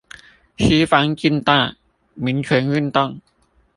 [0.57, 1.75] 西方近代
[2.15, 3.21] 民權運動